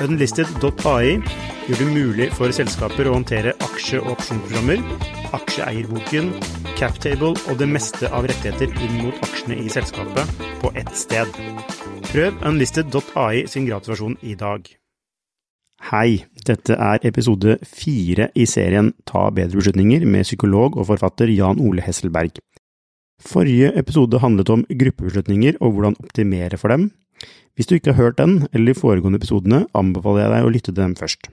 Unlisted.ai 0.00 1.18
gjør 1.68 1.78
det 1.78 1.88
mulig 1.92 2.28
for 2.32 2.52
selskaper 2.54 3.08
å 3.10 3.16
håndtere 3.18 3.52
aksje- 3.66 4.00
og 4.00 4.14
opsjonsprogrammer, 4.14 4.80
aksjeeierboken, 5.36 6.30
captable 6.78 7.34
og 7.36 7.58
det 7.60 7.68
meste 7.68 8.08
av 8.08 8.24
rettigheter 8.30 8.72
inn 8.86 9.02
mot 9.02 9.18
aksjene 9.26 9.58
i 9.60 9.68
selskapet 9.72 10.32
på 10.62 10.72
ett 10.78 10.92
sted. 10.96 11.28
Prøv 12.08 12.40
unlisted.ai 12.48 13.44
sin 13.50 13.68
gratulasjon 13.68 14.16
i 14.22 14.36
dag. 14.38 14.64
Hei, 15.90 16.22
dette 16.46 16.78
er 16.78 17.04
episode 17.08 17.58
fire 17.66 18.30
i 18.38 18.46
serien 18.46 18.92
Ta 19.08 19.26
bedre 19.34 19.58
beslutninger 19.58 20.06
med 20.06 20.24
psykolog 20.24 20.78
og 20.78 20.88
forfatter 20.92 21.32
Jan 21.34 21.60
Ole 21.60 21.82
Hesselberg. 21.84 22.38
Forrige 23.22 23.70
episode 23.78 24.18
handlet 24.22 24.50
om 24.50 24.64
gruppebeslutninger 24.66 25.60
og 25.62 25.76
hvordan 25.76 25.98
optimere 26.02 26.58
for 26.58 26.74
dem. 26.74 26.90
Hvis 27.54 27.68
du 27.68 27.76
ikke 27.76 27.92
har 27.92 28.00
hørt 28.00 28.18
den, 28.18 28.48
eller 28.52 28.72
de 28.72 28.80
foregående 28.80 29.20
episodene, 29.20 29.64
anbefaler 29.76 30.24
jeg 30.24 30.32
deg 30.32 30.46
å 30.46 30.52
lytte 30.54 30.70
til 30.72 30.80
dem 30.80 30.96
først. 30.98 31.28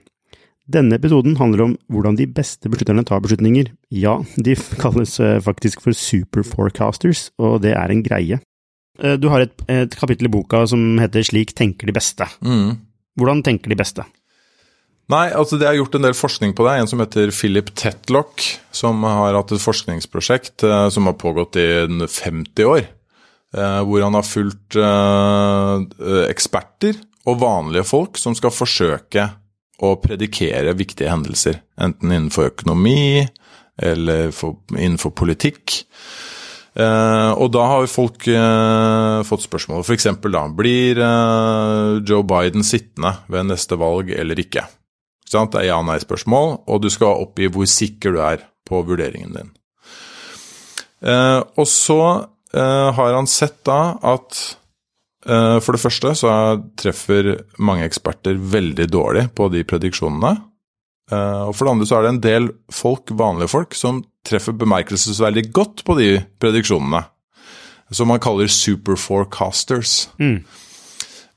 Denne 0.70 1.00
episoden 1.00 1.34
handler 1.40 1.64
om 1.64 1.72
hvordan 1.90 2.18
de 2.18 2.28
beste 2.30 2.70
beslutterne 2.70 3.02
tar 3.08 3.22
beslutninger. 3.24 3.72
Ja, 3.90 4.20
de 4.36 4.54
kalles 4.78 5.16
eh, 5.18 5.40
faktisk 5.42 5.82
for 5.82 5.96
superforecasters, 5.96 7.30
og 7.42 7.62
det 7.64 7.74
er 7.74 7.90
en 7.90 8.04
greie. 8.06 8.38
Eh, 9.00 9.16
du 9.18 9.26
har 9.32 9.42
et, 9.42 9.56
et 9.66 9.96
kapittel 9.98 10.28
i 10.28 10.32
boka 10.32 10.62
som 10.70 11.00
heter 11.00 11.26
Slik 11.26 11.56
tenker 11.58 11.90
de 11.90 11.96
beste. 11.96 12.28
Mm. 12.44 12.76
Hvordan 13.18 13.42
tenker 13.46 13.72
de 13.72 13.80
beste? 13.80 14.06
Nei, 15.10 15.26
altså 15.34 15.58
det 15.58 15.66
er 15.66 15.78
gjort 15.80 15.96
en 15.98 16.06
del 16.06 16.14
forskning 16.14 16.52
på 16.54 16.64
det. 16.66 16.76
En 16.78 16.90
som 16.90 17.00
heter 17.02 17.32
Philip 17.34 17.72
Tetlock, 17.74 18.44
som 18.70 19.02
har 19.06 19.34
hatt 19.34 19.52
et 19.54 19.62
forskningsprosjekt 19.62 20.62
eh, 20.66 20.86
som 20.94 21.08
har 21.10 21.18
pågått 21.18 21.58
i 21.58 21.66
50 22.06 22.68
år. 22.70 22.86
Eh, 23.50 23.80
hvor 23.88 24.04
han 24.06 24.14
har 24.14 24.26
fulgt 24.26 24.78
eh, 24.78 26.22
eksperter 26.30 27.00
og 27.26 27.40
vanlige 27.42 27.88
folk 27.88 28.20
som 28.20 28.36
skal 28.38 28.54
forsøke 28.54 29.26
å 29.82 29.96
predikere 29.98 30.76
viktige 30.78 31.10
hendelser. 31.10 31.58
Enten 31.80 32.12
innenfor 32.12 32.52
økonomi 32.52 33.26
eller 33.80 34.30
for, 34.36 34.60
innenfor 34.76 35.16
politikk. 35.16 35.80
Eh, 36.78 37.30
og 37.34 37.50
da 37.56 37.66
har 37.66 37.90
folk 37.90 38.28
eh, 38.30 39.20
fått 39.26 39.48
spørsmål 39.48 39.82
f.eks. 39.82 40.06
da 40.30 40.44
blir 40.54 41.00
eh, 41.02 41.94
Joe 42.06 42.22
Biden 42.22 42.62
sittende 42.62 43.16
ved 43.26 43.50
neste 43.50 43.80
valg 43.80 44.12
eller 44.14 44.38
ikke? 44.38 44.68
Det 45.30 45.60
er 45.60 45.68
ja-nei-spørsmål, 45.70 46.56
og 46.66 46.82
du 46.82 46.90
skal 46.90 47.22
oppgi 47.22 47.50
hvor 47.54 47.68
sikker 47.70 48.16
du 48.16 48.20
er 48.24 48.42
på 48.66 48.82
vurderingen 48.86 49.34
din. 49.36 49.52
Eh, 51.00 51.40
og 51.56 51.68
så 51.68 52.00
eh, 52.52 52.88
har 52.96 53.14
han 53.16 53.28
sett 53.30 53.62
da 53.68 53.96
at 54.12 54.40
eh, 55.26 55.58
for 55.62 55.76
det 55.76 55.82
første 55.82 56.12
så 56.18 56.32
treffer 56.78 57.32
mange 57.62 57.86
eksperter 57.88 58.36
veldig 58.36 58.88
dårlig 58.92 59.28
på 59.36 59.48
de 59.54 59.64
prediksjonene. 59.64 60.36
Og 61.10 61.56
for 61.58 61.66
det 61.66 61.70
andre 61.72 61.86
så 61.90 61.96
er 61.96 62.04
det 62.04 62.10
en 62.12 62.18
del 62.22 62.44
folk, 62.70 63.10
vanlige 63.18 63.50
folk, 63.50 63.72
som 63.74 63.96
treffer 64.22 64.54
bemerkelsesverdig 64.54 65.48
godt 65.50 65.82
på 65.82 65.96
de 65.98 66.20
prediksjonene. 66.38 67.00
Som 67.90 68.12
man 68.12 68.22
kaller 68.22 68.46
superforecasters. 68.46 70.04
Mm. 70.22 70.44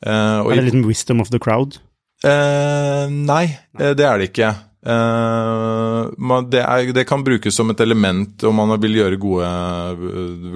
Er 0.06 0.46
det 0.46 0.60
en 0.60 0.68
liten 0.68 0.86
wisdom 0.86 1.26
of 1.26 1.34
the 1.34 1.42
crowd? 1.42 1.80
Eh, 2.24 3.06
nei, 3.12 3.46
eh, 3.80 3.92
det 3.98 4.06
er 4.08 4.20
det 4.20 4.30
ikke. 4.32 4.54
Eh, 4.84 6.40
det, 6.52 6.64
er, 6.64 6.92
det 6.96 7.06
kan 7.08 7.24
brukes 7.24 7.56
som 7.56 7.72
et 7.72 7.84
element 7.84 8.44
om 8.48 8.60
man 8.60 8.76
vil 8.84 9.00
gjøre 9.02 9.20
gode 9.22 9.48
eh, 9.48 10.04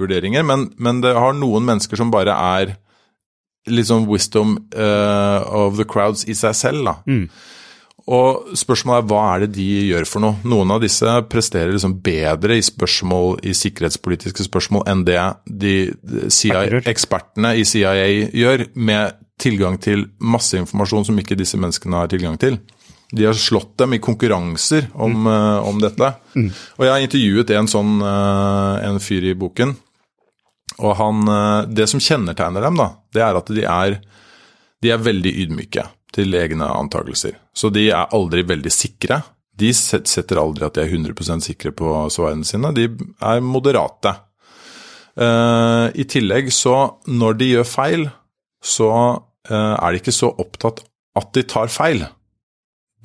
vurderinger, 0.00 0.44
men, 0.48 0.68
men 0.78 1.02
det 1.04 1.16
har 1.16 1.36
noen 1.36 1.66
mennesker 1.68 2.00
som 2.00 2.12
bare 2.14 2.36
er 2.58 2.76
sånn 3.84 4.06
wisdom 4.08 4.54
uh, 4.72 5.44
of 5.44 5.76
the 5.76 5.84
crowds 5.84 6.24
i 6.24 6.32
seg 6.32 6.54
selv. 6.56 6.86
da. 6.86 6.94
Mm. 7.04 7.26
Og 8.08 8.54
spørsmålet 8.56 9.02
er 9.02 9.08
hva 9.10 9.22
er 9.34 9.42
det 9.44 9.50
de 9.58 9.66
gjør 9.90 10.06
for 10.08 10.24
noe? 10.24 10.38
Noen 10.48 10.70
av 10.72 10.80
disse 10.80 11.12
presterer 11.28 11.74
liksom 11.74 11.98
bedre 12.04 12.56
i 12.56 12.64
spørsmål, 12.64 13.42
i 13.44 13.52
sikkerhetspolitiske 13.56 14.46
spørsmål 14.46 14.86
enn 14.88 15.02
det 15.04 15.18
de 15.44 15.74
CIA, 16.32 16.80
ekspertene 16.88 17.52
i 17.60 17.66
CIA 17.68 18.06
gjør, 18.32 18.64
med 18.80 19.18
tilgang 19.38 19.76
til 19.82 20.06
masse 20.24 20.56
informasjon 20.56 21.10
som 21.10 21.20
ikke 21.20 21.36
disse 21.38 21.60
menneskene 21.60 22.00
har 22.00 22.08
tilgang 22.10 22.38
til. 22.40 22.56
De 23.12 23.28
har 23.28 23.36
slått 23.36 23.76
dem 23.80 23.94
i 23.96 24.00
konkurranser 24.04 24.88
om, 24.94 25.28
eh, 25.28 25.68
om 25.68 25.78
dette. 25.80 26.08
Og 26.78 26.84
jeg 26.84 26.92
har 26.92 27.04
intervjuet 27.04 27.52
en 27.56 27.68
sånn 27.68 28.00
uh, 28.02 28.80
en 28.84 28.98
fyr 29.00 29.30
i 29.30 29.36
boken. 29.36 29.76
Og 30.78 30.96
han, 30.96 31.22
uh, 31.28 31.68
det 31.68 31.88
som 31.88 32.00
kjennetegner 32.00 32.64
dem, 32.64 32.76
da, 32.76 32.90
det 33.12 33.24
er 33.24 33.38
at 33.40 33.52
de 33.52 33.64
er, 33.64 34.00
de 34.84 34.92
er 34.92 35.06
veldig 35.08 35.32
ydmyke 35.44 35.86
til 36.14 36.34
egne 36.38 36.68
antakelser. 36.72 37.36
Så 37.54 37.70
de 37.74 37.88
er 37.90 38.14
aldri 38.16 38.44
veldig 38.48 38.72
sikre. 38.72 39.20
De 39.58 39.72
setter 39.74 40.38
aldri 40.40 40.66
at 40.66 40.78
de 40.78 40.84
er 40.84 40.94
100% 40.94 41.44
sikre 41.44 41.72
på 41.76 41.92
svarene 42.14 42.46
sine. 42.46 42.70
De 42.76 42.86
er 42.88 43.42
moderate. 43.44 44.14
Eh, 45.18 45.86
I 45.98 46.06
tillegg 46.08 46.52
så, 46.54 46.76
når 47.10 47.40
de 47.40 47.50
gjør 47.54 47.66
feil, 47.66 48.06
så 48.62 48.90
eh, 49.50 49.74
er 49.74 49.90
de 49.90 50.00
ikke 50.02 50.14
så 50.14 50.30
opptatt 50.30 50.84
at 51.18 51.32
de 51.34 51.44
tar 51.50 51.72
feil. 51.72 52.04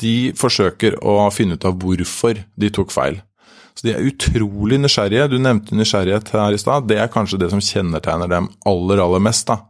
De 0.01 0.33
forsøker 0.37 0.99
å 1.05 1.17
finne 1.33 1.57
ut 1.57 1.65
av 1.69 1.77
hvorfor 1.81 2.39
de 2.59 2.69
tok 2.73 2.93
feil. 2.93 3.19
Så 3.73 3.87
de 3.87 3.93
er 3.93 4.05
utrolig 4.05 4.79
nysgjerrige. 4.81 5.29
Du 5.31 5.39
nevnte 5.41 5.77
nysgjerrighet 5.77 6.29
her 6.35 6.55
i 6.55 6.61
stad. 6.61 6.87
Det 6.89 6.99
er 7.01 7.11
kanskje 7.13 7.41
det 7.41 7.49
som 7.53 7.63
kjennetegner 7.63 8.29
dem 8.31 8.51
aller, 8.69 9.01
aller 9.01 9.23
mest. 9.23 9.49
da. 9.49 9.63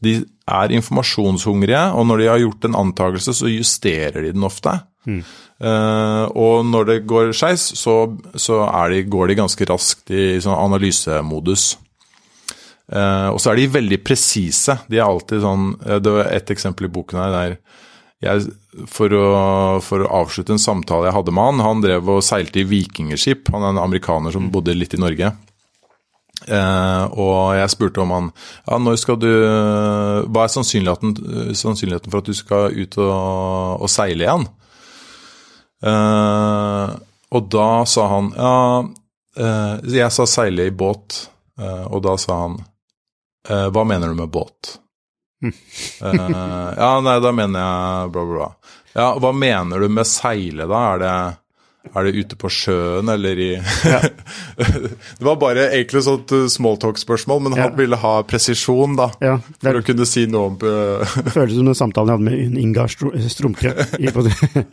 De 0.00 0.20
er 0.48 0.72
informasjonshungrige, 0.78 1.82
og 1.92 2.06
når 2.08 2.22
de 2.22 2.30
har 2.30 2.40
gjort 2.40 2.64
en 2.66 2.78
antakelse, 2.86 3.34
så 3.36 3.50
justerer 3.50 4.24
de 4.24 4.32
den 4.32 4.46
ofte. 4.46 4.78
Eh, 5.60 6.24
og 6.40 6.64
når 6.64 6.88
det 6.88 6.98
går 7.10 7.34
skeis, 7.36 7.66
så, 7.76 8.16
så 8.34 8.62
de, 8.92 9.02
går 9.12 9.30
de 9.30 9.38
ganske 9.42 9.68
raskt 9.68 10.12
i 10.14 10.40
sånn 10.40 10.56
analysemodus. 10.56 11.74
Uh, 12.90 13.30
og 13.30 13.36
så 13.38 13.52
er 13.52 13.60
de 13.60 13.68
veldig 13.70 14.00
presise. 14.02 14.74
De 14.90 14.98
er 14.98 15.04
alltid 15.06 15.44
sånn 15.44 15.68
eh, 15.86 16.00
Det 16.02 16.10
var 16.10 16.26
ett 16.34 16.48
eksempel 16.50 16.88
i 16.88 16.90
boken 16.90 17.20
her 17.22 17.36
der 17.36 17.52
jeg, 18.20 18.50
for, 18.92 19.12
å, 19.16 19.28
for 19.84 20.04
å 20.04 20.10
avslutte 20.20 20.52
en 20.52 20.60
samtale 20.60 21.08
jeg 21.08 21.16
hadde 21.16 21.32
med 21.32 21.46
han 21.46 21.62
Han 21.64 21.84
drev 21.84 22.10
og 22.12 22.24
seilte 22.24 22.60
i 22.60 22.66
vikingskip. 22.68 23.48
Han 23.54 23.64
er 23.64 23.72
en 23.72 23.80
amerikaner 23.80 24.34
som 24.34 24.50
bodde 24.52 24.76
litt 24.76 24.92
i 24.96 25.00
Norge. 25.00 25.32
Eh, 26.40 27.04
og 27.20 27.56
jeg 27.56 27.72
spurte 27.72 28.00
om 28.00 28.12
han 28.14 28.28
ja, 28.32 28.78
når 28.80 28.94
skal 28.96 29.18
du 29.20 29.28
Hva 29.28 30.46
er 30.46 30.52
sannsynligheten, 30.54 31.10
sannsynligheten 31.52 32.08
for 32.08 32.22
at 32.22 32.30
du 32.30 32.36
skal 32.36 32.72
ut 32.72 32.96
og, 32.96 33.84
og 33.84 33.92
seile 33.92 34.24
igjen? 34.24 34.46
Eh, 35.84 36.94
og 37.30 37.50
da 37.52 37.68
sa 37.86 38.06
han 38.10 38.32
ja, 38.36 38.54
eh, 39.38 39.74
jeg 39.96 40.12
sa 40.12 40.26
seile 40.28 40.66
i 40.68 40.74
båt, 40.74 41.22
eh, 41.60 41.84
og 41.86 42.02
da 42.04 42.16
sa 42.20 42.40
han 42.44 42.56
eh, 42.60 43.68
hva 43.70 43.84
mener 43.86 44.10
du 44.10 44.18
med 44.18 44.32
båt? 44.32 44.78
Eh, 45.40 46.74
ja, 46.76 46.90
nei, 47.00 47.16
da 47.20 47.30
mener 47.32 47.62
jeg 47.62 48.10
bla, 48.12 48.24
bla, 48.24 48.34
bla. 48.34 48.48
Ja, 48.92 49.06
hva 49.22 49.30
mener 49.32 49.80
du 49.80 49.88
med 49.92 50.08
seile, 50.08 50.66
da? 50.68 50.80
Er 50.94 51.02
det, 51.02 51.14
er 51.90 52.04
det 52.06 52.12
ute 52.20 52.36
på 52.38 52.50
sjøen, 52.52 53.08
eller 53.08 53.38
i 53.40 53.46
Det 55.18 55.24
var 55.24 55.38
bare 55.40 55.64
egentlig 55.72 56.02
sånt 56.04 56.30
uh, 56.36 56.44
smalltalk-spørsmål, 56.52 57.40
men 57.46 57.56
Ja. 57.56 57.68
han 57.68 57.76
ville 57.78 57.96
ha 57.98 58.12
presisjon, 58.28 58.96
da. 58.98 59.06
Ja, 59.24 59.38
er, 59.40 59.62
For 59.64 59.80
å 59.80 59.84
kunne 59.86 60.06
si 60.08 60.26
noe 60.30 60.50
om 60.52 60.58
uh, 60.60 61.14
føles 61.32 61.56
som 61.56 61.70
den 61.70 61.78
samtalen 61.78 62.12
jeg 62.12 62.18
hadde 62.18 62.26
med 62.28 62.60
Inga 62.60 62.84
Stro- 62.92 63.14
Strumke. 63.32 63.72
Det 64.00 64.12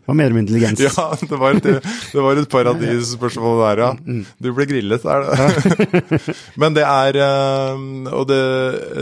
var 0.06 0.18
mer 0.19 0.36
om 0.36 0.42
intelligens? 0.42 0.81
Ja, 0.83 1.07
det 1.21 1.39
var, 1.39 1.56
et, 1.57 1.69
det 2.12 2.21
var 2.24 2.39
et 2.44 2.50
par 2.51 2.69
av 2.74 2.80
de 2.81 2.98
spørsmålene 3.07 3.63
der, 3.71 3.81
ja. 3.86 4.25
Du 4.44 4.51
ble 4.56 4.68
grillet, 4.69 5.07
er 5.07 5.25
det? 5.25 6.19
Men 6.62 6.75
det 6.77 6.83
er 6.88 7.19
eh, 7.24 7.88
det 8.27 8.42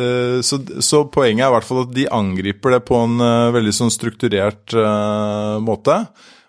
eh, 0.06 0.38
så, 0.46 0.62
så 0.84 1.04
poenget 1.12 1.46
er 1.46 1.52
i 1.52 1.56
hvert 1.58 1.68
fall 1.68 1.84
at 1.88 1.94
de 1.96 2.08
angriper 2.14 2.78
det 2.78 2.82
på 2.88 3.02
en 3.06 3.18
eh, 3.22 3.50
veldig 3.56 3.74
sånn 3.82 3.94
strukturert 3.94 4.76
eh, 4.78 5.58
måte. 5.66 6.00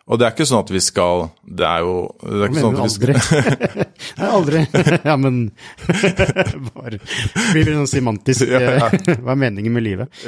Og 0.07 0.21
det 0.21 0.27
er 0.27 0.35
ikke 0.37 0.47
sånn 0.47 0.63
at 0.63 0.71
vi 0.71 0.81
skal 0.85 1.25
Det 1.43 1.67
er 1.67 1.83
jo 1.83 1.95
det 2.23 2.45
er 2.45 2.53
ikke 2.53 2.63
sånn 2.63 2.77
at 2.79 2.85
vi 2.85 2.93
skal? 2.95 3.57
Nei, 4.21 4.29
aldri. 4.31 4.63
Ja, 5.09 5.17
men 5.19 5.41
bare 6.77 7.01
blir 7.51 7.73
sånn 7.73 7.91
semantisk 7.91 8.47
eh, 8.47 8.87
Hva 9.19 9.35
er 9.35 9.43
meningen 9.43 9.75
med 9.75 9.87
livet? 9.87 10.25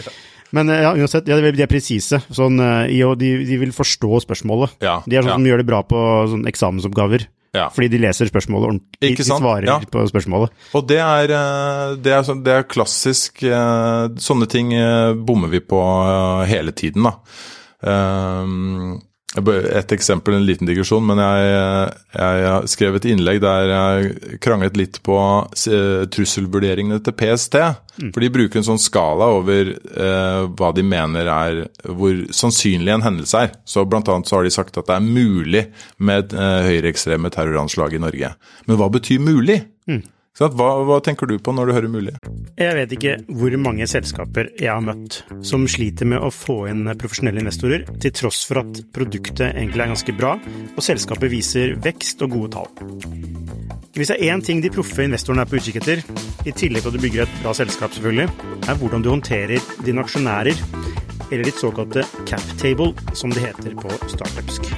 Men 0.57 0.73
eh, 0.73 0.83
ja, 0.83 0.93
uansett, 0.97 1.29
ja, 1.29 1.39
de 1.39 1.63
er 1.63 1.71
presise. 1.71 2.23
Sånn, 2.35 2.59
eh, 2.65 3.03
de, 3.21 3.33
de 3.47 3.59
vil 3.61 3.75
forstå 3.77 4.23
spørsmålet. 4.25 4.79
Ja, 4.83 4.99
De 5.07 5.19
er 5.19 5.27
sånn 5.27 5.37
som 5.37 5.49
gjør 5.51 5.61
det 5.63 5.69
bra 5.69 5.83
på 5.87 6.05
sånn 6.33 6.47
eksamensoppgaver. 6.49 7.29
Fordi 7.59 7.89
de 7.91 7.99
leser 8.01 8.29
spørsmålet 8.31 8.69
ordentlig. 8.69 9.11
Ikke 9.13 9.25
De 9.27 9.29
svarer 9.29 9.87
på 9.91 10.03
spørsmålet. 10.09 10.53
Og 10.79 10.89
det 10.89 10.99
er, 11.03 11.33
det 12.01 12.13
er, 12.15 12.33
det 12.45 12.55
er 12.55 12.67
klassisk 12.71 13.43
Sånne 13.43 14.49
ting 14.53 14.71
bommer 15.27 15.51
vi 15.53 15.63
på 15.65 15.81
hele 16.49 16.75
tiden, 16.77 17.09
da. 17.09 17.17
Um, 17.79 18.99
Et 19.37 19.93
eksempel, 19.93 20.39
en 20.39 20.47
liten 20.49 20.65
digresjon, 20.65 21.05
men 21.05 21.21
jeg, 21.21 21.89
jeg 22.17 22.71
skrev 22.73 22.97
et 22.97 23.09
innlegg 23.11 23.43
der 23.45 23.73
jeg 23.75 24.39
kranglet 24.41 24.79
litt 24.81 24.97
på 25.05 25.19
eh, 25.19 26.07
trusselvurderingene 26.09 26.97
til 27.05 27.17
PST. 27.19 27.59
For 27.99 28.25
de 28.25 28.31
bruker 28.33 28.63
en 28.63 28.69
sånn 28.71 28.81
skala 28.81 29.29
over 29.37 29.75
eh, 29.77 30.49
hva 30.49 30.73
de 30.73 30.87
mener 30.87 31.29
er 31.29 31.61
hvor 31.85 32.25
sannsynlig 32.33 32.95
en 32.95 33.05
hendelse 33.05 33.45
er. 33.45 33.57
Så 33.69 33.85
blant 33.85 34.09
annet 34.09 34.31
så 34.31 34.39
har 34.39 34.49
de 34.49 34.55
sagt 34.55 34.81
at 34.81 34.89
det 34.89 34.97
er 34.97 35.05
mulig 35.05 35.67
med 36.01 36.33
eh, 36.33 36.71
høyreekstreme 36.71 37.29
terroranslag 37.35 37.99
i 37.99 38.05
Norge. 38.09 38.33
Men 38.65 38.81
hva 38.81 38.89
betyr 38.97 39.21
mulig? 39.29 39.61
Sant? 39.85 40.15
Hva, 40.39 40.69
hva 40.87 41.01
tenker 41.03 41.27
du 41.27 41.35
på 41.43 41.51
når 41.51 41.67
du 41.67 41.73
hører 41.75 41.91
mulig? 41.91 42.13
Jeg 42.59 42.75
vet 42.79 42.93
ikke 42.95 43.15
hvor 43.41 43.55
mange 43.59 43.89
selskaper 43.91 44.53
jeg 44.55 44.71
har 44.71 44.85
møtt 44.85 45.25
som 45.47 45.65
sliter 45.71 46.07
med 46.07 46.23
å 46.23 46.31
få 46.31 46.61
inn 46.71 46.87
profesjonelle 47.01 47.43
investorer, 47.43 47.83
til 47.99 48.15
tross 48.15 48.45
for 48.47 48.63
at 48.63 48.79
produktet 48.95 49.49
egentlig 49.49 49.83
er 49.83 49.91
ganske 49.91 50.15
bra, 50.19 50.37
og 50.77 50.85
selskapet 50.85 51.33
viser 51.33 51.75
vekst 51.83 52.23
og 52.23 52.37
gode 52.37 52.53
tall. 52.55 52.71
Hvis 53.99 54.13
det 54.13 54.19
er 54.21 54.31
én 54.31 54.45
ting 54.47 54.63
de 54.63 54.71
proffe 54.71 55.03
investorene 55.03 55.43
er 55.43 55.51
på 55.51 55.59
utkikk 55.59 55.81
etter, 55.81 56.05
i 56.47 56.55
tillegg 56.55 56.87
til 56.87 56.93
at 56.93 56.95
du 56.95 57.03
bygger 57.03 57.25
et 57.25 57.41
bra 57.43 57.57
selskap 57.59 57.97
selvfølgelig, 57.97 58.29
er 58.69 58.79
hvordan 58.79 59.03
du 59.03 59.11
håndterer 59.11 59.75
dine 59.83 60.07
aksjonærer, 60.07 60.63
eller 61.33 61.45
ditt 61.51 61.59
såkalte 61.59 62.07
cap 62.31 62.55
table, 62.63 62.95
som 63.11 63.35
det 63.35 63.43
heter 63.49 63.75
på 63.83 63.91
startupsk. 64.15 64.71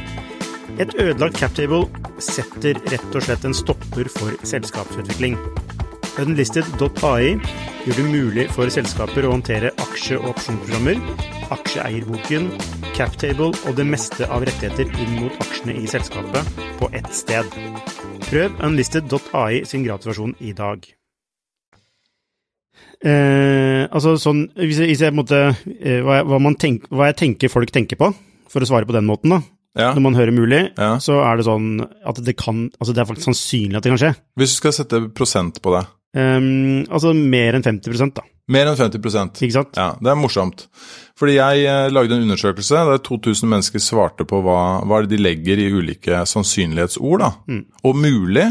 Et 0.81 0.93
ødelagt 0.97 1.37
captable 1.37 1.83
setter 2.25 2.79
rett 2.89 3.13
og 3.13 3.25
slett 3.27 3.43
en 3.45 3.57
stopper 3.57 4.09
for 4.09 4.37
selskapsutvikling. 4.49 5.35
Unlisted.ai 6.21 7.35
gjør 7.85 7.99
det 7.99 8.05
mulig 8.07 8.47
for 8.55 8.73
selskaper 8.73 9.27
å 9.29 9.35
håndtere 9.35 9.75
aksje- 9.85 10.17
og 10.23 10.31
opsjonsprogrammer, 10.33 11.03
aksjeeierboken, 11.53 12.49
captable 12.97 13.51
og 13.53 13.77
det 13.77 13.87
meste 13.93 14.29
av 14.33 14.47
rettigheter 14.49 14.89
inn 15.05 15.21
mot 15.21 15.45
aksjene 15.45 15.77
i 15.83 15.85
selskapet 15.91 16.65
på 16.81 16.89
ett 16.97 17.13
sted. 17.13 17.61
Prøv 18.31 18.57
unlisted.ai 18.65 19.63
sin 19.69 19.85
gratisversjon 19.85 20.35
i 20.41 20.57
dag. 20.57 20.89
Eh, 23.05 23.85
altså 23.85 24.17
sånn, 24.21 24.47
hvis 24.57 24.81
jeg, 24.81 24.95
hvis 24.95 25.05
jeg 25.05 25.17
måtte, 25.17 25.47
eh, 25.77 26.01
hva, 26.05 26.21
jeg, 26.21 26.29
hva, 26.33 26.43
tenk, 26.61 26.89
hva 26.89 27.13
jeg 27.13 27.21
tenker 27.21 27.53
folk 27.53 27.73
tenker 27.73 28.01
på, 28.01 28.15
for 28.49 28.65
å 28.65 28.69
svare 28.69 28.89
på 28.89 28.97
den 28.97 29.09
måten 29.09 29.37
da, 29.37 29.45
Ja. 29.79 29.93
når 29.95 30.03
man 30.03 30.15
hører 30.19 30.35
mulig, 30.35 30.73
Ja. 30.79 30.97
så 30.99 31.21
er 31.23 31.37
det 31.39 31.47
sånn 31.47 31.81
at 32.05 32.17
det 32.27 32.37
kan, 32.37 32.71
altså 32.81 32.95
det 32.95 33.03
er 33.03 33.07
faktisk 33.07 33.29
sannsynlig 33.31 33.77
at 33.79 33.85
det 33.87 33.93
kan 33.93 34.01
skje. 34.03 34.15
Hvis 34.37 34.57
du 34.57 34.57
skal 34.57 34.73
sette 34.73 35.01
prosent 35.15 35.61
på 35.63 35.75
det. 35.77 35.87
Um, 36.17 36.83
altså 36.91 37.13
mer 37.15 37.55
enn 37.55 37.63
50 37.63 38.11
da, 38.17 38.25
Mer 38.51 38.67
enn 38.67 38.75
50 38.75 38.99
ikke 38.99 39.53
sant? 39.55 39.77
Ja, 39.79 39.93
det 40.03 40.11
er 40.11 40.19
morsomt. 40.19 40.65
Fordi 41.15 41.37
jeg 41.37 41.63
eh, 41.71 41.87
lagde 41.95 42.17
en 42.17 42.25
undersøkelse 42.27 42.81
der 42.89 42.99
2000 43.07 43.47
mennesker 43.47 43.79
svarte 43.79 44.27
på 44.27 44.41
hva, 44.43 44.83
hva 44.83 45.05
de 45.07 45.21
legger 45.21 45.61
i 45.63 45.69
ulike 45.71 46.25
sannsynlighetsord. 46.27 47.23
da. 47.23 47.31
Og 47.87 47.95
mulig, 47.95 48.49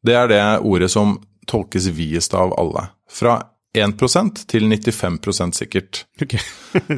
det 0.00 0.16
er 0.16 0.30
det 0.32 0.40
ordet 0.64 0.88
som 0.94 1.18
tolkes 1.46 1.90
videst 1.92 2.32
av 2.32 2.54
alle. 2.56 2.86
Fra 3.12 3.36
1% 3.76 4.46
til 4.48 4.64
95 4.70 5.52
sikkert. 5.60 6.06
Ok. 6.22 6.38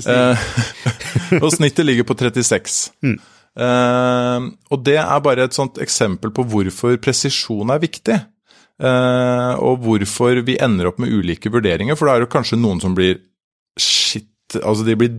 Eh, 0.07 0.39
og 1.43 1.51
snittet 1.53 1.85
ligger 1.85 2.07
på 2.09 2.15
36. 2.17 2.93
Eh, 3.57 4.47
og 4.71 4.83
det 4.85 4.99
er 5.01 5.25
bare 5.25 5.47
et 5.49 5.57
sånt 5.57 5.81
eksempel 5.83 6.33
på 6.37 6.45
hvorfor 6.51 6.99
presisjon 7.03 7.73
er 7.73 7.83
viktig. 7.83 8.19
Eh, 8.77 9.53
og 9.65 9.85
hvorfor 9.85 10.43
vi 10.45 10.59
ender 10.61 10.91
opp 10.91 11.01
med 11.01 11.13
ulike 11.13 11.53
vurderinger. 11.53 11.97
For 11.97 12.09
da 12.09 12.17
er 12.17 12.27
det 12.27 12.33
kanskje 12.35 12.61
noen 12.61 12.83
som 12.83 12.97
blir 12.97 13.21
shit 13.81 14.31
Altså 14.63 14.85
de 14.87 14.95
blir 14.95 15.11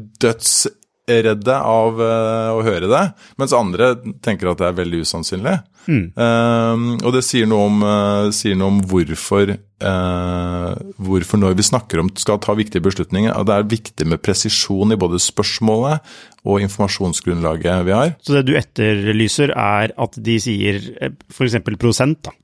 dødsredde 1.08 1.56
av 1.56 2.02
eh, 2.02 2.52
å 2.52 2.64
høre 2.66 2.88
det, 2.88 3.04
mens 3.40 3.54
andre 3.56 3.96
tenker 4.24 4.52
at 4.52 4.60
det 4.60 4.68
er 4.68 4.78
veldig 4.78 5.02
usannsynlig. 5.06 5.58
Eh, 5.88 6.82
og 7.00 7.14
det 7.16 7.24
sier 7.24 7.48
noe 7.48 7.68
om, 7.70 7.84
uh, 7.84 8.28
sier 8.36 8.58
noe 8.60 8.74
om 8.74 8.82
hvorfor, 8.84 9.54
uh, 9.84 10.74
hvorfor 11.00 11.40
når 11.40 11.56
vi 11.56 11.64
snakker 11.64 12.02
om 12.02 12.10
skal 12.20 12.42
ta 12.44 12.56
viktige 12.58 12.84
beslutninger, 12.84 13.32
at 13.32 13.48
det 13.48 13.56
er 13.56 13.70
viktig 13.72 14.08
med 14.08 14.22
presisjon 14.22 14.92
i 14.92 15.00
både 15.00 15.22
spørsmålet 15.24 16.04
og 16.48 16.66
informasjonsgrunnlaget 16.66 17.88
vi 17.88 17.96
har. 17.96 18.18
Så 18.20 18.36
det 18.36 18.48
du 18.50 18.58
etterlyser 18.60 19.56
er 19.56 19.96
at 19.96 20.20
de 20.20 20.38
sier 20.44 20.84
f.eks. 21.32 21.62
prosent 21.80 22.20
da. 22.28 22.36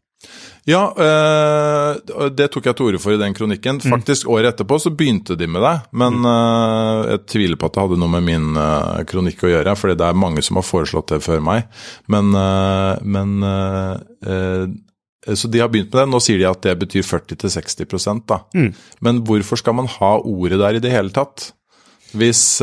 Ja, 0.64 0.84
øh, 0.96 2.30
det 2.32 2.48
tok 2.54 2.70
jeg 2.70 2.78
til 2.78 2.88
orde 2.88 3.00
for 3.04 3.12
i 3.12 3.20
den 3.20 3.36
kronikken. 3.36 3.82
Faktisk 3.84 4.30
året 4.32 4.54
etterpå 4.54 4.78
så 4.80 4.94
begynte 4.96 5.36
de 5.36 5.48
med 5.48 5.64
det, 5.66 5.74
men 5.92 6.24
øh, 6.24 7.00
jeg 7.12 7.24
tviler 7.28 7.60
på 7.60 7.68
at 7.68 7.76
det 7.76 7.84
hadde 7.84 8.00
noe 8.00 8.14
med 8.14 8.24
min 8.24 8.56
øh, 8.56 9.02
kronikk 9.10 9.44
å 9.44 9.52
gjøre, 9.52 9.76
fordi 9.80 9.98
det 10.00 10.08
er 10.08 10.22
mange 10.24 10.44
som 10.46 10.60
har 10.62 10.68
foreslått 10.68 11.12
det 11.12 11.20
før 11.26 11.44
meg. 11.44 11.68
Men, 12.08 12.32
men 13.04 13.44
Så 15.24 15.48
de 15.48 15.60
har 15.60 15.70
begynt 15.72 15.92
med 15.92 16.00
det. 16.02 16.08
Nå 16.12 16.20
sier 16.24 16.40
de 16.40 16.48
at 16.48 16.64
det 16.64 16.78
betyr 16.80 17.04
40-60 17.04 18.24
da. 18.28 18.40
Men 19.04 19.22
hvorfor 19.28 19.60
skal 19.60 19.76
man 19.76 19.88
ha 20.00 20.16
ordet 20.20 20.60
der 20.60 20.80
i 20.80 20.84
det 20.84 20.92
hele 20.92 21.12
tatt? 21.16 21.52
Hvis, 22.14 22.62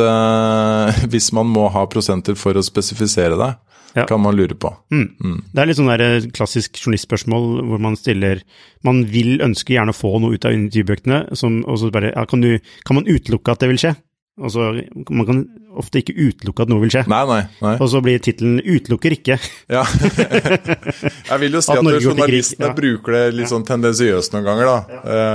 hvis 1.12 1.32
man 1.36 1.48
må 1.52 1.68
ha 1.72 1.84
prosenter 1.90 2.36
for 2.38 2.56
å 2.56 2.64
spesifisere 2.64 3.36
det, 3.40 3.54
Ja. 3.96 4.04
kan 4.06 4.20
man 4.22 4.36
lure 4.38 4.54
på. 4.54 4.70
Det 4.90 5.58
er 5.58 5.66
litt 5.66 5.76
sånn 5.80 5.88
der 5.90 6.00
eh, 6.04 6.26
klassisk 6.30 6.78
journalistspørsmål 6.78 7.64
hvor 7.66 7.80
man 7.82 7.96
stiller 7.98 8.42
Man 8.86 9.04
vil 9.10 9.40
ønske 9.42 9.74
gjerne 9.74 9.90
å 9.90 9.96
få 9.98 10.20
noe 10.20 10.34
ut 10.38 10.44
av 10.46 10.52
intervjubøkene, 10.54 11.34
som- 11.36 11.64
og 11.66 11.78
så 11.78 11.90
bare 11.90 12.12
ja, 12.14 12.24
kan, 12.24 12.40
du, 12.40 12.58
kan 12.86 12.94
man 13.00 13.04
utelukke 13.10 13.50
at 13.50 13.58
det 13.60 13.68
vil 13.72 13.78
skje? 13.82 13.96
Altså, 14.40 14.70
man 15.10 15.26
kan 15.28 15.40
ofte 15.80 16.00
ikke 16.00 16.14
utelukke 16.16 16.64
at 16.64 16.70
noe 16.72 16.80
vil 16.82 16.92
skje. 16.94 17.04
Nei, 17.12 17.20
nei. 17.28 17.40
nei. 17.62 17.74
Og 17.78 17.90
så 17.92 18.00
blir 18.04 18.22
tittelen 18.24 18.58
'Utelukker 18.64 19.14
ikke'. 19.18 19.36
Ja. 19.76 19.84
jeg 19.84 21.40
vil 21.44 21.52
jo 21.58 21.60
si 21.62 21.72
At 21.72 21.78
at, 21.84 22.02
journalistene 22.02 22.70
ja. 22.70 22.74
bruker 22.74 23.16
det 23.16 23.22
litt 23.36 23.52
sånn 23.52 23.66
tendensiøst 23.68 24.34
noen 24.34 24.48
ganger, 24.48 24.70
da. 24.70 24.78
Ja. 24.90 25.26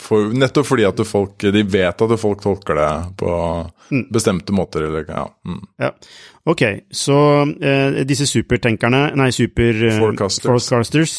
for, 0.00 0.30
nettopp 0.32 0.70
fordi 0.70 0.86
at 0.88 1.02
folk, 1.08 1.36
de 1.44 1.62
vet 1.66 2.06
at 2.06 2.16
folk 2.20 2.42
tolker 2.44 2.80
det 2.80 2.92
på 3.20 3.34
Mm. 3.92 4.06
bestemte 4.12 4.52
måter. 4.56 4.82
Eller, 4.86 5.04
ja. 5.08 5.26
mm. 5.46 5.60
Ja. 5.78 5.90
Ok, 6.48 6.62
så 6.90 7.16
eh, 7.60 8.00
disse 8.08 8.26
supertenkerne, 8.28 9.10
nei, 9.16 9.30
super 9.32 9.76
eh, 9.76 9.98
Forecasters. 10.00 10.46
forecasters 10.48 11.14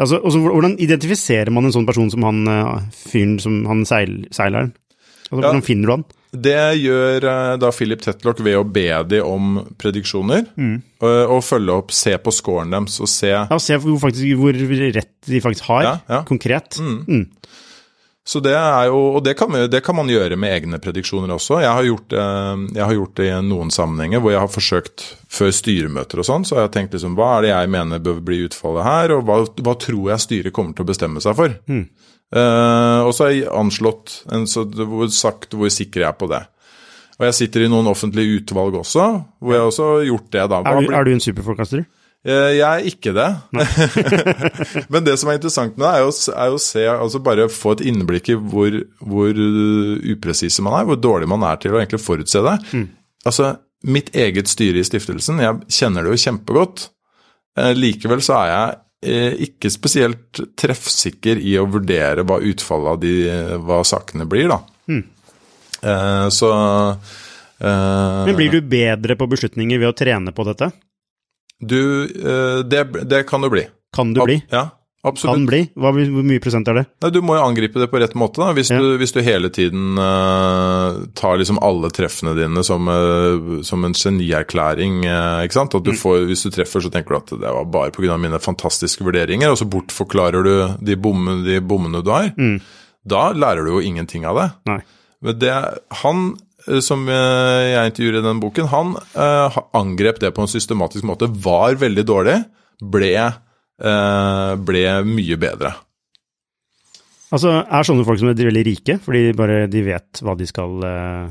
altså, 0.00 0.20
også, 0.20 0.40
Hvordan 0.44 0.78
identifiserer 0.80 1.52
man 1.52 1.68
en 1.68 1.74
sånn 1.76 1.88
person 1.88 2.10
som 2.12 2.24
han 2.28 2.40
eh, 2.48 2.88
fyren 3.10 3.38
som 3.42 3.60
han 3.68 3.84
seil, 3.88 4.22
seileren? 4.32 4.72
Altså. 5.30 5.36
Hvordan 5.42 5.62
finner 5.66 5.86
du 5.90 5.94
han? 5.98 6.04
Det 6.30 6.58
gjør 6.78 7.24
eh, 7.26 7.54
da 7.58 7.70
Philip 7.74 8.02
Tetlock 8.04 8.38
ved 8.44 8.58
å 8.60 8.62
be 8.62 8.86
de 9.10 9.18
om 9.26 9.56
prediksjoner. 9.80 10.44
Mm. 10.54 10.76
Og, 11.02 11.16
og 11.36 11.42
følge 11.42 11.74
opp, 11.82 11.90
se 11.96 12.14
på 12.22 12.34
scoren 12.34 12.70
deres 12.70 13.00
og 13.02 13.10
se 13.10 13.32
Ja, 13.32 13.58
Se 13.58 13.78
hvor, 13.82 13.98
faktisk, 14.02 14.38
hvor 14.38 14.54
rett 14.54 15.12
de 15.26 15.42
faktisk 15.42 15.66
har, 15.72 15.82
Ja, 15.88 15.94
ja. 16.10 16.22
konkret. 16.28 16.78
Mm. 16.78 17.26
Så 18.26 18.42
det 18.44 18.52
er 18.52 18.90
jo, 18.90 18.98
og 19.16 19.22
det 19.24 19.32
kan, 19.38 19.54
det 19.72 19.80
kan 19.82 19.96
man 19.96 20.10
gjøre 20.12 20.36
med 20.38 20.52
egne 20.52 20.78
prediksjoner 20.82 21.32
også. 21.34 21.62
Jeg 21.64 21.72
har, 21.72 21.86
gjort, 21.88 22.12
eh, 22.12 22.66
jeg 22.76 22.84
har 22.84 22.94
gjort 22.98 23.14
det 23.16 23.28
i 23.30 23.38
noen 23.46 23.72
sammenhenger 23.74 24.20
hvor 24.20 24.34
jeg 24.34 24.42
har 24.42 24.52
forsøkt 24.52 25.06
før 25.32 25.54
styremøter 25.56 26.20
og 26.20 26.28
sånn, 26.28 26.44
så 26.46 26.58
har 26.58 26.66
jeg 26.66 26.74
tenkt 26.76 26.94
liksom 26.98 27.16
hva 27.18 27.32
er 27.38 27.46
det 27.46 27.52
jeg 27.54 27.72
mener 27.72 28.04
bør 28.04 28.20
bli 28.28 28.42
utfallet 28.44 28.86
her, 28.86 29.16
og 29.16 29.24
hva, 29.26 29.40
hva 29.64 29.74
tror 29.80 30.12
jeg 30.12 30.24
styret 30.26 30.54
kommer 30.56 30.76
til 30.76 30.84
å 30.84 30.90
bestemme 30.92 31.24
seg 31.24 31.38
for. 31.38 31.56
Eh, 32.30 33.00
og 33.02 33.12
så 33.16 33.26
har 33.26 33.32
jeg 33.34 33.50
anslått, 33.62 34.20
en, 34.30 34.44
så, 34.50 34.66
hvor, 34.68 35.08
sagt 35.14 35.56
hvor 35.56 35.72
sikker 35.72 36.04
jeg 36.04 36.10
er 36.12 36.18
på 36.20 36.28
det. 36.30 36.44
Og 37.20 37.26
jeg 37.28 37.36
sitter 37.36 37.64
i 37.66 37.72
noen 37.72 37.88
offentlige 37.90 38.38
utvalg 38.40 38.78
også, 38.80 39.08
hvor 39.40 39.56
jeg 39.56 39.64
også 39.72 39.88
har 39.88 40.04
gjort 40.08 40.28
det. 40.36 40.44
da. 40.52 40.60
Er, 40.60 40.84
du, 40.84 40.94
er 41.00 41.08
du 41.08 41.10
en 41.16 41.24
superforecaster? 41.24 41.82
Eh, 42.26 42.50
Jeg 42.58 42.68
er 42.68 42.86
ikke 42.90 43.12
det. 43.16 43.28
Men 44.92 45.06
det 45.06 45.14
som 45.20 45.30
er 45.32 45.38
interessant 45.38 45.78
nå, 45.80 45.86
er 45.88 46.04
er 46.04 46.52
å 46.52 46.60
se, 46.60 46.82
altså 46.90 47.22
bare 47.24 47.46
få 47.52 47.72
et 47.78 47.84
innblikk 47.88 48.28
i 48.34 48.36
hvor, 48.36 48.76
hvor 49.00 49.30
uh, 49.40 49.94
upresise 50.12 50.60
man 50.66 50.76
er, 50.80 50.88
hvor 50.90 51.00
dårlig 51.00 51.30
man 51.32 51.46
er 51.48 51.60
til 51.62 51.72
å 51.72 51.80
egentlig 51.80 52.02
forutse 52.04 52.42
det. 52.44 52.56
Altså, 53.24 53.54
mitt 53.88 54.12
eget 54.16 54.48
styre 54.52 54.82
i 54.82 54.84
stiftelsen, 54.84 55.40
jeg 55.40 55.62
kjenner 55.72 56.04
det 56.04 56.12
jo 56.12 56.22
kjempegodt. 56.26 56.86
Eh, 57.56 57.72
Likevel 57.76 58.20
så 58.24 58.36
er 58.42 58.50
jeg 58.52 58.76
eh, 59.14 59.38
ikke 59.48 59.72
spesielt 59.72 60.42
treffsikker 60.60 61.40
i 61.40 61.56
å 61.60 61.64
vurdere 61.72 62.24
hva 62.28 62.36
utfallet 62.44 62.92
av 62.92 63.00
de, 63.00 63.14
hva 63.64 63.80
sakene 63.88 64.28
blir, 64.28 64.52
da. 64.52 64.60
Eh, 65.80 66.28
Så 66.36 66.52
eh, 66.52 68.24
Men 68.28 68.36
blir 68.36 68.52
du 68.52 68.60
bedre 68.60 69.16
på 69.16 69.28
beslutninger 69.32 69.80
ved 69.80 69.88
å 69.88 69.96
trene 69.96 70.36
på 70.36 70.44
dette? 70.52 70.68
Du, 71.60 72.04
eh, 72.08 72.62
det, 72.64 72.84
det 73.08 73.26
kan 73.28 73.40
du 73.44 73.50
bli. 73.52 73.66
Kan 73.94 74.14
du 74.16 74.20
bli? 74.24 74.38
Ja, 74.50 74.70
Absolutt. 75.04 75.34
kan 75.36 75.46
bli? 75.48 75.58
Hva, 75.80 75.90
hvor 75.96 76.24
mye 76.28 76.40
prosent 76.40 76.68
er 76.68 76.74
det? 76.80 76.84
Nei, 77.02 77.10
Du 77.10 77.20
må 77.24 77.34
jo 77.36 77.42
angripe 77.44 77.80
det 77.80 77.88
på 77.92 78.00
rett 78.00 78.12
måte. 78.14 78.40
da. 78.42 78.52
Hvis, 78.56 78.70
Ja. 78.70 78.78
du, 78.80 78.98
hvis 79.00 79.12
du 79.12 79.20
hele 79.24 79.48
tiden 79.52 79.96
uh, 79.98 81.06
tar 81.16 81.38
liksom 81.40 81.58
alle 81.64 81.88
treffene 81.90 82.34
dine 82.36 82.62
som, 82.64 82.86
uh, 82.88 83.62
som 83.66 83.84
en 83.84 83.92
genierklæring. 83.96 85.00
uh, 85.08 85.40
ikke 85.44 85.56
sant? 85.56 85.74
At 85.74 85.84
du 85.84 85.92
får, 85.92 86.26
Hvis 86.28 86.44
du 86.44 86.50
treffer, 86.50 86.80
så 86.84 86.90
tenker 86.92 87.16
du 87.16 87.16
at 87.16 87.32
det 87.40 87.54
var 87.56 87.64
bare 87.64 87.90
pga. 87.96 88.16
mine 88.20 88.38
fantastiske 88.38 89.04
vurderinger, 89.04 89.50
og 89.50 89.58
så 89.58 89.68
bortforklarer 89.68 90.44
du 90.44 90.84
de, 90.84 90.96
bommene, 90.96 91.44
de 91.44 91.60
bommene 91.60 92.02
du 92.04 92.10
har. 92.10 92.32
Da 93.06 93.32
lærer 93.32 93.64
du 93.64 93.72
jo 93.78 93.80
ingenting 93.80 94.24
av 94.28 94.36
det. 94.36 94.48
Nei. 94.68 94.80
Men 95.22 95.38
det, 95.38 95.52
han 96.04 96.36
som 96.84 97.06
eh, 97.08 97.66
jeg 97.72 97.92
intervjuer 97.92 98.18
i 98.20 98.24
den 98.24 98.40
boken, 98.42 98.68
han 98.72 98.96
eh, 99.14 99.60
angrep 99.76 100.20
det 100.22 100.32
på 100.36 100.44
en 100.44 100.50
systematisk 100.50 101.06
måte. 101.08 101.30
Var 101.30 101.78
veldig 101.80 102.04
dårlig, 102.06 102.36
ble, 102.80 103.14
eh, 103.16 104.52
ble 104.70 104.84
mye 105.08 105.40
bedre. 105.40 105.74
Altså, 107.30 107.60
Er 107.62 107.86
sånne 107.86 108.06
folk 108.06 108.18
som 108.20 108.30
er 108.32 108.38
veldig 108.38 108.64
rike, 108.66 108.98
fordi 109.04 109.30
bare 109.38 109.66
de 109.70 109.84
vet 109.86 110.22
hva 110.24 110.34
de 110.38 110.48
skal 110.50 110.86
eh, 110.86 111.28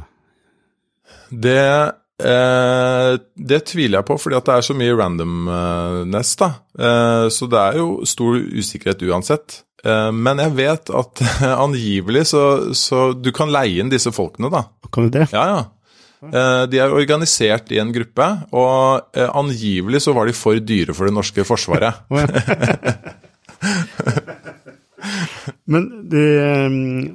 Det, 1.29 1.63
eh, 2.24 3.15
det 3.51 3.63
tviler 3.67 4.00
jeg 4.00 4.07
på, 4.07 4.19
fordi 4.21 4.39
at 4.39 4.48
det 4.48 4.55
er 4.55 4.67
så 4.69 4.77
mye 4.79 4.95
randomness, 4.98 6.36
da. 6.39 6.53
Eh, 6.79 7.25
så 7.36 7.50
det 7.51 7.65
er 7.65 7.81
jo 7.81 7.89
stor 8.07 8.39
usikkerhet 8.39 9.03
uansett. 9.09 9.63
Eh, 9.86 10.12
men 10.12 10.41
jeg 10.43 10.55
vet 10.57 10.91
at 11.01 11.24
angivelig 11.65 12.25
så, 12.33 12.43
så 12.75 13.12
Du 13.15 13.31
kan 13.36 13.51
leie 13.53 13.79
inn 13.83 13.91
disse 13.91 14.12
folkene, 14.15 14.51
da. 14.53 14.65
Kan 14.91 15.07
du 15.07 15.13
det? 15.19 15.29
Ja, 15.36 15.45
ja. 15.53 15.62
Eh, 16.19 16.63
De 16.71 16.81
er 16.83 16.91
organisert 16.91 17.71
i 17.71 17.79
en 17.79 17.93
gruppe, 17.95 18.27
og 18.51 19.15
eh, 19.15 19.29
angivelig 19.29 20.03
så 20.03 20.15
var 20.17 20.27
de 20.27 20.36
for 20.36 20.59
dyre 20.59 20.95
for 20.98 21.07
det 21.07 21.15
norske 21.15 21.48
forsvaret. 21.48 22.03
Men 25.69 25.86
eh, 26.12 26.69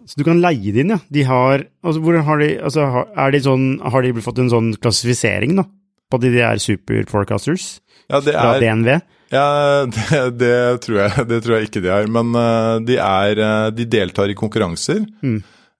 Så 0.09 0.21
du 0.21 0.25
kan 0.27 0.41
leie 0.43 0.75
det 0.75 0.85
inn, 0.85 0.93
ja. 0.95 1.01
De 1.13 1.25
har 1.29 1.65
altså, 1.85 2.03
hvor 2.05 2.19
har 2.29 2.43
de, 2.43 2.51
altså, 2.65 2.89
er 3.13 3.35
de 3.35 3.43
sånn, 3.45 3.67
har 3.83 4.07
de 4.07 4.25
fått 4.25 4.41
en 4.43 4.53
sånn 4.53 4.73
klassifisering, 4.81 5.57
da? 5.61 5.67
På 6.11 6.21
at 6.21 6.27
de 6.27 6.43
er 6.45 6.63
super 6.63 7.07
forecasters 7.11 7.79
Ja, 8.13 8.21
det 8.21 8.35
fra 8.37 8.57
er, 8.57 8.63
DNV? 8.63 8.89
Ja 9.35 9.49
det, 9.91 10.21
det, 10.41 10.55
tror 10.85 11.01
jeg, 11.03 11.27
det 11.31 11.41
tror 11.45 11.57
jeg 11.59 11.69
ikke 11.69 11.83
de 11.85 11.93
er. 11.97 12.09
Men 12.11 12.31
eh, 12.39 12.77
de, 12.89 13.01
er, 13.03 13.43
eh, 13.49 13.67
de 13.75 13.89
deltar 13.97 14.33
i 14.33 14.39
konkurranser. 14.39 15.05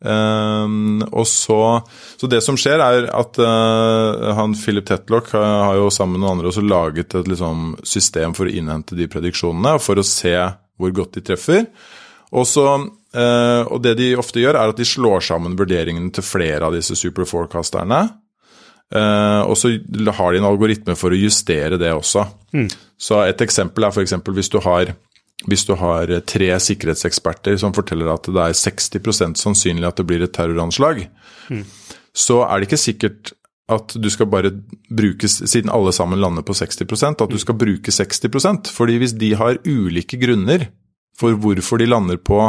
Um, 0.05 1.01
og 1.17 1.25
så, 1.25 1.57
så 2.21 2.29
det 2.29 2.43
som 2.45 2.59
skjer, 2.61 2.83
er 2.83 3.07
at 3.09 3.39
uh, 3.41 4.35
han 4.37 4.53
Philip 4.59 4.85
Tetlock 4.85 5.31
har, 5.33 5.47
har 5.71 5.79
jo 5.81 5.87
sammen 5.95 6.19
med 6.19 6.27
noen 6.27 6.35
andre 6.35 6.51
også 6.51 6.65
laget 6.67 7.17
et 7.17 7.31
liksom, 7.31 7.71
system 7.89 8.35
for 8.37 8.51
å 8.51 8.53
innhente 8.53 8.99
de 8.99 9.09
prediksjonene, 9.09 9.79
for 9.81 9.97
å 9.97 10.05
se 10.05 10.35
hvor 10.77 10.93
godt 10.93 11.17
de 11.17 11.25
treffer. 11.25 11.65
Og, 12.35 12.47
så, 12.51 12.67
eh, 13.15 13.63
og 13.63 13.83
det 13.85 13.95
de 14.01 14.11
ofte 14.19 14.43
gjør, 14.43 14.59
er 14.59 14.73
at 14.73 14.81
de 14.81 14.87
slår 14.89 15.23
sammen 15.23 15.55
vurderingene 15.59 16.11
til 16.15 16.27
flere 16.27 16.67
av 16.67 16.75
disse 16.75 16.97
superforecasterne. 16.99 18.01
Eh, 18.95 19.43
og 19.43 19.57
så 19.59 19.73
har 20.19 20.33
de 20.33 20.41
en 20.43 20.51
algoritme 20.51 20.95
for 20.99 21.15
å 21.15 21.19
justere 21.19 21.79
det 21.81 21.91
også. 21.95 22.27
Så 23.01 23.21
et 23.25 23.43
eksempel 23.43 23.87
er 23.87 23.95
f.eks. 23.95 24.17
hvis 24.31 24.53
du 24.53 24.61
har 24.65 24.95
hvis 25.45 25.67
du 25.67 25.75
har 25.77 26.09
tre 26.31 26.47
sikkerhetseksperter 26.63 27.57
som 27.61 27.75
forteller 27.75 28.09
at 28.09 28.29
det 28.31 28.41
er 28.41 28.55
60% 28.57 29.37
sannsynlig 29.37 29.89
at 29.89 29.99
det 29.99 30.07
blir 30.09 30.23
et 30.25 30.33
terroranslag, 30.33 31.03
så 32.15 32.39
er 32.47 32.61
det 32.63 32.69
ikke 32.69 32.81
sikkert 32.81 33.33
at 33.75 33.97
du 33.97 34.09
skal 34.13 34.29
bare 34.31 34.53
bruke, 34.93 35.29
siden 35.29 35.73
alle 35.73 35.93
sammen 35.97 36.21
lander 36.21 36.45
på 36.47 36.55
60% 36.57 37.25
at 37.25 37.33
du 37.33 37.39
skal 37.41 37.57
bruke 37.57 37.93
60% 37.93 38.71
fordi 38.73 38.99
hvis 39.01 39.17
de 39.21 39.33
har 39.41 39.61
ulike 39.65 40.21
grunner 40.21 40.69
for 41.19 41.37
hvorfor 41.41 41.81
de 41.81 41.89
lander 41.89 42.21
på 42.21 42.41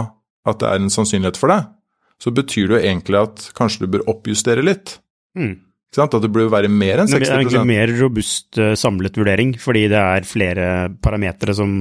at 0.45 0.61
det 0.61 0.69
er 0.69 0.81
en 0.81 0.93
sannsynlighet 0.93 1.39
for 1.39 1.51
det, 1.51 1.61
så 2.21 2.31
betyr 2.31 2.69
det 2.69 2.77
jo 2.77 2.89
egentlig 2.91 3.21
at 3.21 3.47
kanskje 3.57 3.85
du 3.85 3.91
bør 3.95 4.05
oppjustere 4.11 4.63
litt. 4.65 4.99
Mm. 5.37 5.64
At 6.03 6.15
det 6.21 6.31
bør 6.35 6.49
være 6.51 6.71
mer 6.71 7.03
enn 7.03 7.11
Det 7.11 7.21
er 7.21 7.27
60 7.29 7.35
egentlig 7.39 7.65
mer 7.69 7.93
robust 8.01 8.59
eh, 8.59 8.73
samlet 8.79 9.15
vurdering, 9.15 9.55
fordi 9.61 9.87
det 9.91 10.01
er 10.01 10.27
flere 10.27 10.65
parametere 11.03 11.55
som 11.55 11.77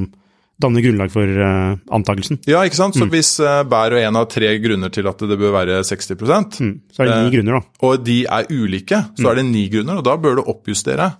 danner 0.62 0.85
grunnlag 0.85 1.11
for 1.11 1.26
uh, 1.26 1.75
antakelsen. 1.94 2.38
Ja, 2.47 2.61
ikke 2.62 2.78
sant? 2.78 2.94
Så 2.94 3.09
hvis 3.11 3.33
uh, 3.42 3.64
hver 3.66 3.97
og 3.97 4.04
en 4.04 4.18
har 4.21 4.28
tre 4.30 4.52
grunner 4.62 4.92
til 4.94 5.09
at 5.11 5.25
det 5.26 5.38
bør 5.40 5.54
være 5.56 5.80
60 5.83 6.14
Mm. 6.14 6.75
Så 6.94 7.02
er 7.02 7.09
det 7.09 7.16
ni 7.16 7.26
Eh, 7.26 7.33
grunner, 7.35 7.59
da. 7.59 7.87
og 7.88 8.04
de 8.04 8.18
er 8.25 8.47
ulike, 8.50 9.00
så 9.18 9.30
er 9.30 9.40
det 9.40 9.47
ni 9.49 9.68
grunner, 9.68 9.99
og 9.99 10.04
da 10.06 10.16
bør 10.16 10.38
du 10.38 10.42
oppjustere. 10.47 11.11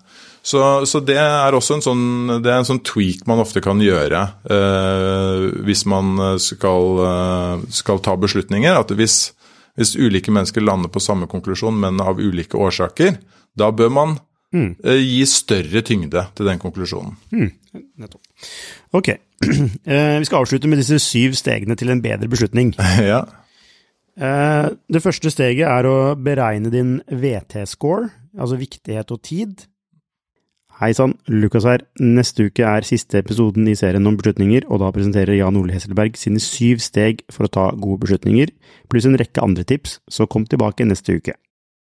Så, 0.45 0.61
så 0.87 1.01
det 1.01 1.17
er 1.17 1.57
også 1.57 1.79
en 1.79 1.83
sånn, 1.83 2.43
det 2.45 2.51
er 2.53 2.61
en 2.61 2.69
sånn 2.69 2.83
tweak 2.85 3.27
man 3.27 3.41
ofte 3.41 3.63
kan 3.65 3.81
gjøre 3.81 4.21
eh, 4.53 5.45
hvis 5.65 5.87
man 5.89 6.39
skal, 6.39 6.99
eh, 7.01 7.65
skal 7.73 8.03
ta 8.05 8.15
beslutninger. 8.21 8.77
At 8.77 8.93
hvis, 8.93 9.33
hvis 9.79 9.97
ulike 9.99 10.31
mennesker 10.35 10.63
lander 10.63 10.89
på 10.93 11.03
samme 11.03 11.27
konklusjon, 11.31 11.77
men 11.81 12.01
av 12.01 12.21
ulike 12.23 12.59
årsaker, 12.61 13.17
da 13.59 13.71
bør 13.75 13.91
man 13.91 14.17
eh, 14.55 15.01
gi 15.03 15.23
større 15.27 15.83
tyngde 15.87 16.27
til 16.35 16.47
den 16.47 16.61
konklusjonen. 16.63 17.17
Nettopp. 17.99 18.23
Ok, 18.95 19.15
Eh, 19.85 20.19
vi 20.23 20.25
skal 20.25 20.41
avslutte 20.45 20.69
med 20.71 20.79
disse 20.81 20.97
syv 21.03 21.35
stegene 21.37 21.75
til 21.77 21.91
en 21.93 22.01
bedre 22.01 22.29
beslutning. 22.31 22.71
ja. 23.13 23.19
Eh, 24.17 24.69
Det 24.89 25.03
første 25.03 25.31
steget 25.35 25.67
er 25.69 25.85
å 25.91 26.15
beregne 26.17 26.71
din 26.73 26.95
VT-score, 27.11 28.09
altså 28.39 28.57
viktighet 28.61 29.11
og 29.13 29.21
tid. 29.27 29.67
Hei 30.75 30.91
sann, 30.91 31.13
Lukas 31.31 31.63
her. 31.71 31.85
Neste 32.03 32.49
uke 32.49 32.65
er 32.67 32.83
siste 32.83 33.21
episoden 33.21 33.69
i 33.71 33.77
serien 33.79 34.09
om 34.11 34.17
beslutninger, 34.19 34.65
og 34.67 34.81
da 34.83 34.89
presenterer 34.91 35.37
Jan 35.39 35.55
Ole 35.61 35.71
Hesselberg 35.77 36.19
sine 36.19 36.43
syv 36.43 36.81
steg 36.83 37.21
for 37.31 37.47
å 37.47 37.53
ta 37.57 37.67
gode 37.79 38.01
beslutninger, 38.03 38.51
pluss 38.91 39.07
en 39.07 39.15
rekke 39.21 39.45
andre 39.45 39.63
tips, 39.71 40.01
så 40.11 40.27
kom 40.27 40.49
tilbake 40.51 40.83
neste 40.89 41.15
uke. 41.15 41.37